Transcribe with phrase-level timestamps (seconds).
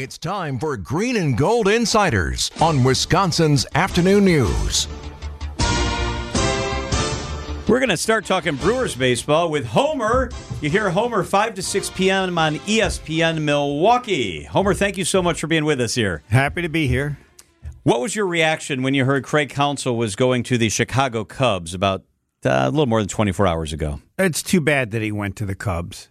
[0.00, 4.88] It's time for Green and Gold Insiders on Wisconsin's Afternoon News.
[7.68, 10.30] We're going to start talking Brewers baseball with Homer.
[10.62, 12.38] You hear Homer 5 to 6 p.m.
[12.38, 14.44] on ESPN Milwaukee.
[14.44, 16.22] Homer, thank you so much for being with us here.
[16.30, 17.18] Happy to be here.
[17.82, 21.74] What was your reaction when you heard Craig Counsell was going to the Chicago Cubs
[21.74, 22.04] about
[22.46, 24.00] uh, a little more than 24 hours ago?
[24.18, 26.08] It's too bad that he went to the Cubs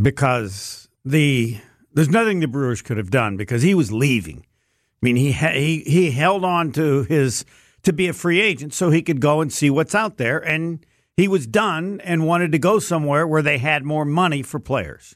[0.00, 1.58] because the
[1.94, 4.38] there's nothing the Brewers could have done because he was leaving.
[4.40, 7.44] I mean, he he he held on to his
[7.82, 10.84] to be a free agent so he could go and see what's out there, and
[11.16, 15.14] he was done and wanted to go somewhere where they had more money for players,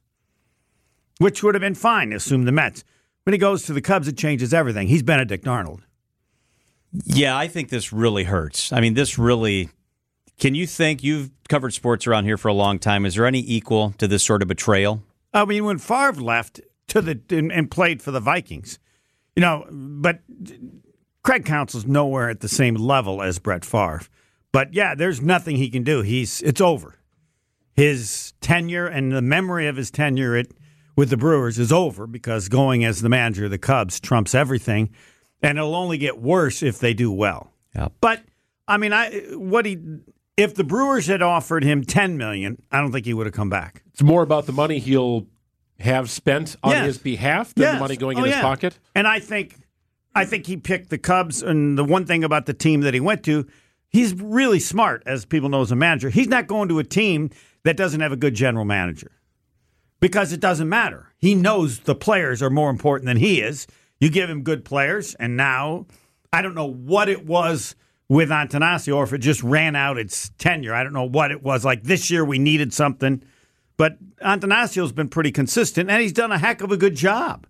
[1.19, 2.13] which would have been fine.
[2.13, 2.85] Assume the Mets.
[3.25, 4.89] When he goes to the Cubs, it changes everything.
[4.89, 5.83] He's Benedict Arnold.
[7.05, 8.73] Yeah, I think this really hurts.
[8.73, 9.71] I mean, this really.
[10.39, 13.05] Can you think you've covered sports around here for a long time?
[13.05, 15.03] Is there any equal to this sort of betrayal?
[15.35, 18.79] I mean, when Favre left to the and, and played for the Vikings,
[19.37, 20.21] you know, but
[21.23, 24.03] Craig Counsell's nowhere at the same level as Brett Favre.
[24.53, 26.03] But yeah, there's nothing he can do.
[26.03, 26.97] He's it's over.
[27.75, 30.49] His tenure and the memory of his tenure at,
[30.97, 34.91] with the Brewers is over because going as the manager of the Cubs trumps everything,
[35.43, 37.53] and it'll only get worse if they do well.
[37.77, 37.89] Yeah.
[38.01, 38.25] But
[38.67, 39.79] I mean, I what he
[40.37, 43.51] if the Brewers had offered him ten million, I don't think he would have come
[43.51, 43.83] back.
[43.93, 45.27] It's more about the money he'll
[45.79, 46.87] have spent on Yes.
[46.87, 47.75] his behalf than Yes.
[47.75, 48.43] the money going Oh, in his yeah.
[48.43, 48.79] pocket.
[48.95, 49.57] And I think
[50.15, 52.99] I think he picked the Cubs and the one thing about the team that he
[52.99, 53.47] went to,
[53.89, 56.11] he's really smart as people know as a manager.
[56.11, 57.31] He's not going to a team
[57.63, 59.13] that doesn't have a good general manager.
[60.01, 61.13] Because it doesn't matter.
[61.19, 63.67] He knows the players are more important than he is.
[64.01, 65.87] You give him good players and now
[66.33, 67.77] I don't know what it was
[68.09, 70.75] with Attanasio or if it just ran out its tenure.
[70.75, 71.65] I don't know what it was.
[71.65, 73.23] Like this year we needed something.
[73.79, 77.47] But Attanasio's been pretty consistent and he's done a heck of a good job.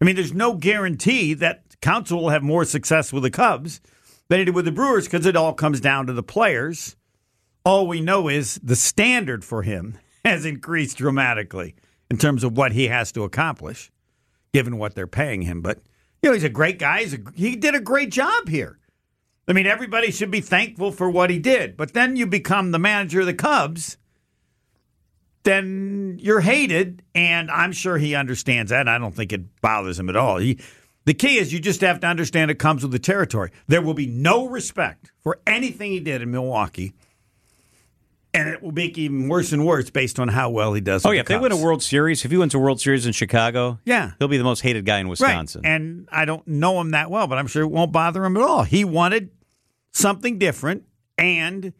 [0.00, 3.80] I mean, there's no guarantee that Counsell will have more success with the Cubs
[4.28, 6.96] than he did with the Brewers because it all comes down to the players.
[7.64, 11.74] All we know is the standard for him has increased dramatically
[12.10, 13.90] in terms of what he has to accomplish,
[14.52, 15.62] given what they're paying him.
[15.62, 15.78] But
[16.22, 17.00] you know, he's a great guy.
[17.00, 18.78] A, he did a great job here.
[19.48, 21.76] I mean, everybody should be thankful for what he did.
[21.76, 23.96] But then you become the manager of the Cubs
[25.42, 28.88] then you're hated, and I'm sure he understands that.
[28.88, 30.38] I don't think it bothers him at all.
[30.38, 30.58] He,
[31.06, 33.50] the key is you just have to understand it comes with the territory.
[33.66, 36.92] There will be no respect for anything he did in Milwaukee,
[38.34, 41.04] and it will make even worse and worse based on how well he does.
[41.06, 43.06] Oh yeah, the if they win a World Series, if he wins a World Series
[43.06, 44.12] in Chicago, Yeah.
[44.18, 45.10] he'll be the most hated guy in right?
[45.10, 45.62] Wisconsin.
[45.64, 48.42] And I don't know him that well, but I'm sure it won't bother him at
[48.42, 48.62] all.
[48.64, 49.30] He wanted
[49.90, 50.84] something different,
[51.18, 51.72] and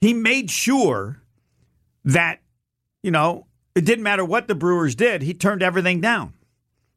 [0.00, 1.20] he made sure
[2.04, 2.40] that
[3.04, 6.32] you know, it didn't matter what the Brewers did, he turned everything down.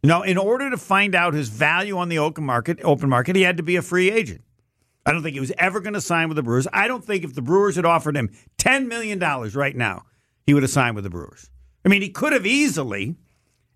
[0.02, 3.36] You know, in order to find out his value on the open market, open market,
[3.36, 4.42] he had to be a free agent.
[5.06, 6.66] I don't think he was ever going to sign with the Brewers.
[6.72, 10.06] I don't think if the Brewers had offered him $10 million right now,
[10.46, 11.50] he would have signed with the Brewers.
[11.84, 13.16] I mean, he could have easily,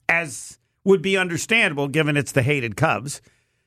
[0.07, 3.21] as would be understandable given it's the hated Cubs,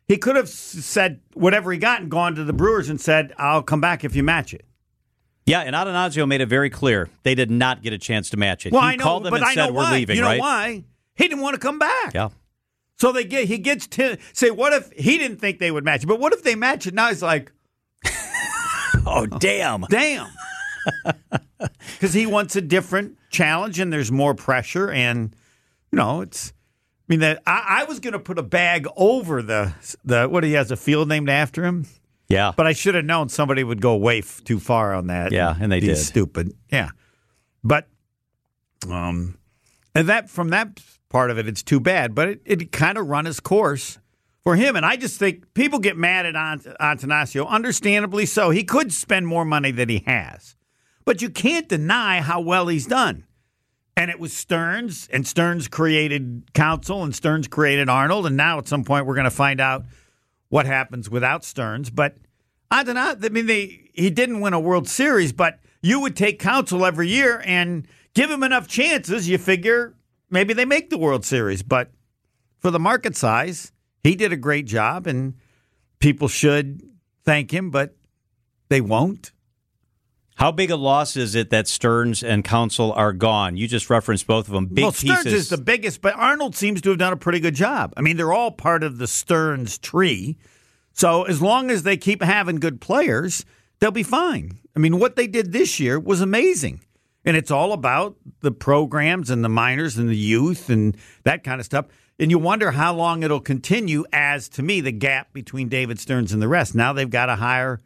[0.08, 3.62] he could have said whatever he got and gone to the Brewers and said, I'll
[3.62, 4.64] come back if you match it.
[5.47, 8.65] Yeah, and Attanasio made it very clear they did not get a chance to match
[8.65, 8.72] it.
[8.72, 9.93] Well, he I know, called them but and I said, know "We're why.
[9.93, 10.41] leaving." You know right?
[10.41, 10.84] why?
[11.16, 12.15] He didn't want to come back.
[12.15, 12.31] Yeah.
[12.97, 16.05] So they get he gets to say, what if he didn't think they would match
[16.05, 16.06] it?
[16.06, 16.94] But what if they match it?
[16.94, 17.53] Now he's like,
[19.06, 19.82] Oh damn.
[19.91, 20.28] damn,
[21.93, 25.34] because he wants a different challenge and there's more pressure and
[25.93, 26.53] you know it's.
[26.53, 29.75] I mean that I, I was going to put a bag over the
[30.06, 31.84] the what he has a field named after him,
[32.34, 32.53] Yeah.
[32.56, 35.33] but I should have known somebody would go way f- too far on that.
[35.33, 35.97] Yeah, and they did.
[35.97, 36.53] Stupid.
[36.71, 36.91] Yeah,
[37.62, 37.89] but
[38.91, 39.39] um,
[39.95, 42.15] and that from that part of it, it's too bad.
[42.15, 43.99] But it, it kind of run its course
[44.43, 48.50] for him, and I just think people get mad at Ant- Attanasio, understandably so.
[48.50, 50.56] He could spend more money than he has,
[51.05, 53.25] but you can't deny how well he's done.
[53.97, 58.67] And it was Stearns, and Stearns created Counsell, and Stearns created Arnold, and now at
[58.67, 59.85] some point we're going to find out
[60.49, 61.91] what happens without Stearns.
[61.91, 62.17] But
[62.75, 63.15] I don't know.
[63.23, 67.09] I mean, they, he didn't win a World Series, but you would take Counsell every
[67.09, 69.29] year and give him enough chances.
[69.29, 69.94] You figure
[70.29, 71.93] maybe they make the World Series, but
[72.59, 73.71] for the market size,
[74.03, 75.35] he did a great job, and
[76.00, 76.82] people should
[77.23, 77.94] thank him, but
[78.69, 79.31] they won't.
[80.35, 83.56] How big a loss is it that Stearns and Counsell are gone?
[83.56, 84.67] You just referenced both of them.
[84.67, 85.32] Big well, Stearns pieces.
[85.44, 87.94] is the biggest, but Arnold seems to have done a pretty good job.
[87.97, 90.38] I mean, they're all part of the Stearns tree.
[90.94, 93.44] So as long as they keep having good players,
[93.81, 94.58] they'll be fine.
[94.75, 96.81] I mean, what they did this year was amazing.
[97.25, 101.61] And it's all about the programs and the minors and the youth and that kind
[101.61, 101.87] of stuff.
[102.19, 106.32] and you wonder how long it'll continue as to me the gap between David Stearns
[106.32, 106.75] and the rest.
[106.75, 107.81] Now they've got to hire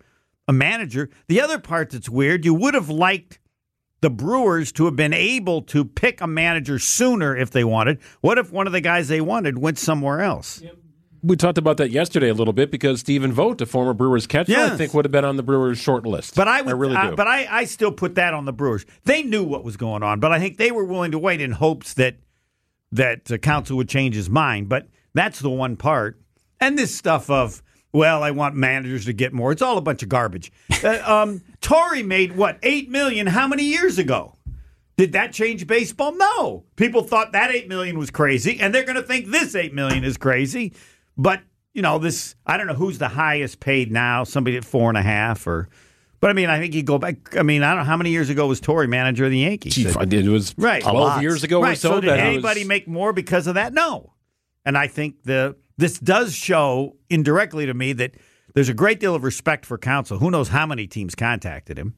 [0.47, 1.09] a manager.
[1.29, 3.39] The other part that's weird, you would have liked
[4.01, 8.01] the Brewers to have been able to pick a manager sooner if they wanted.
[8.21, 10.61] What if one of the guys they wanted went somewhere else?
[11.23, 14.53] We talked about that yesterday a little bit because Stephen Vogt, a former Brewers catcher,
[14.53, 14.79] I Yes.
[14.79, 16.35] think would have been on the Brewers short list.
[16.37, 17.17] But I would, really uh, do.
[17.17, 18.87] but I, I still put that on the Brewers.
[19.05, 21.53] They knew what was going on, but I think they were willing to wait in
[21.53, 22.17] hopes that
[22.93, 24.69] that the Counsell would change his mind.
[24.69, 26.21] But that's the one part.
[26.61, 27.63] And this stuff of
[27.93, 29.51] well, I want managers to get more.
[29.51, 30.53] It's all a bunch of garbage.
[30.85, 33.27] uh, um, Torre made what eight million?
[33.27, 34.35] How many years ago?
[34.97, 36.13] Did that change baseball?
[36.17, 36.65] No.
[36.75, 40.03] People thought that eight million was crazy, and they're going to think this eight million
[40.03, 40.75] is crazy.
[41.19, 41.43] But
[41.75, 44.25] you know, this I don't know who's the highest paid now.
[44.25, 45.69] Somebody at four and a half, or
[46.21, 47.37] but I mean, I think you go back.
[47.37, 49.75] I mean, I don't know how many years ago was Torre manager of the Yankees.
[49.75, 50.83] Chief, I did- it was Right.
[50.83, 51.23] 12 Lots.
[51.23, 51.73] years ago right.
[51.73, 52.01] or so.
[52.01, 53.73] did that it was- anybody make more because of that?
[53.75, 54.15] No.
[54.65, 58.15] And I think the this does show indirectly to me that
[58.55, 60.19] there's a great deal of respect for Counsell.
[60.19, 61.95] Who knows how many teams contacted him?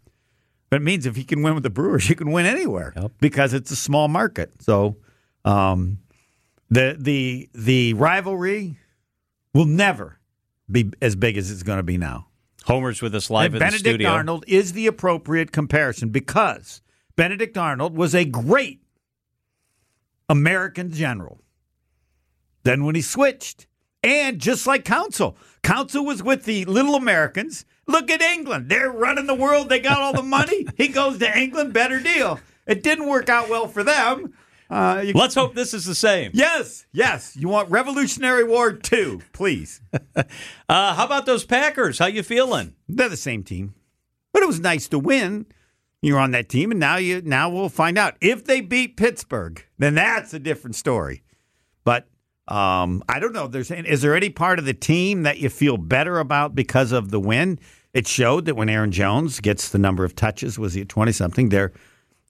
[0.69, 3.55] But it means if he can win with the Brewers, he can win anywhere because
[3.55, 4.53] it's a small market.
[4.63, 4.97] So
[5.45, 5.99] um,
[6.69, 8.77] the the the rivalry
[9.53, 10.19] will never
[10.71, 12.29] be as big as it's going to be now.
[12.65, 14.11] Homer's with us live And in Benedict the studio.
[14.11, 16.83] Arnold is the appropriate comparison because
[17.17, 18.83] Benedict Arnold was a great
[20.29, 21.43] American general.
[22.63, 23.67] Then when he switched,
[24.03, 27.65] and just like Counsell, Counsell was with the little Americans.
[27.87, 28.69] Look at England.
[28.69, 29.69] They're running the world.
[29.69, 30.67] They got all the money.
[30.77, 32.39] he goes to England, better deal.
[32.67, 34.35] It didn't work out well for them.
[34.71, 36.31] Uh, you- Let's hope this is the same.
[36.33, 37.37] yes, yes.
[37.37, 39.81] You want Revolutionary War 2, please.
[40.69, 41.99] Uh, how about those Packers?
[41.99, 42.75] How you feeling?
[42.89, 43.75] They're the same team.
[44.33, 45.47] But it was nice to win.
[46.01, 49.65] You're on that team, and now you now we'll find out if they beat Pittsburgh.
[49.79, 51.25] Then that's a different story.
[51.85, 52.07] But
[52.47, 53.49] um, I don't know.
[53.49, 57.11] There's is there any part of the team that you feel better about because of
[57.11, 57.59] the win?
[57.93, 61.11] It showed that when Aaron Jones gets the number of touches, was he at twenty
[61.13, 61.49] something?
[61.49, 61.73] They're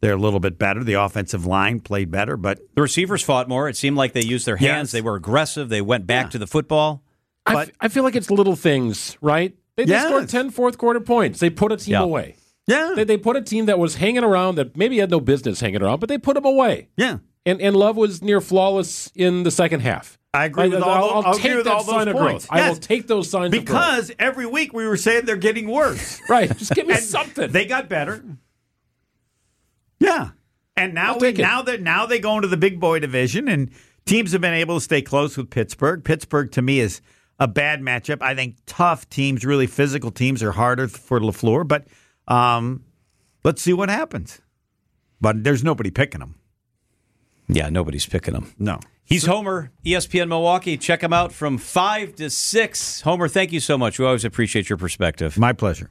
[0.00, 0.82] they're a little bit better.
[0.84, 3.68] The offensive line played better, but The receivers fought more.
[3.68, 4.88] It seemed like they used their hands.
[4.88, 4.92] Yes.
[4.92, 5.68] They were aggressive.
[5.68, 7.02] They went back to the football.
[7.46, 9.54] I, but- f- I feel like it's little things, right?
[9.76, 10.06] They, they Yes.
[10.06, 11.40] scored 10 fourth quarter points.
[11.40, 12.00] They put a team Yeah.
[12.02, 12.36] away.
[12.66, 15.60] yeah, They, they put a team that was hanging around that maybe had no business
[15.60, 16.88] hanging around, but they put them away.
[16.96, 17.18] yeah.
[17.46, 20.18] And, and Love was near flawless in the second half.
[20.34, 22.14] I agree with all I'll, I'll I'll take agree with that all those sign of
[22.16, 22.46] points.
[22.46, 22.60] growth.
[22.62, 23.80] I will take those signs of growth.
[23.80, 26.20] Because every week we were saying they're getting worse.
[26.28, 26.54] Right.
[26.56, 27.50] Just give me something.
[27.50, 28.22] They got better.
[30.00, 30.30] Yeah.
[30.76, 33.70] And now we now they now they go into the big boy division and
[34.06, 36.02] teams have been able to stay close with Pittsburgh.
[36.02, 37.00] Pittsburgh to me is
[37.38, 38.22] a bad matchup.
[38.22, 41.86] I think tough teams, really physical teams are harder for LaFleur, but
[42.28, 42.84] um,
[43.44, 44.40] let's see what happens.
[45.20, 46.36] But there's nobody picking them.
[47.48, 48.52] Yeah, nobody's picking them.
[48.58, 48.78] No.
[49.04, 50.76] He's Homer, ESPN Milwaukee.
[50.76, 53.00] Check him out from 5 to 6.
[53.00, 53.98] Homer, thank you so much.
[53.98, 55.36] We always appreciate your perspective.
[55.36, 55.88] My pleasure.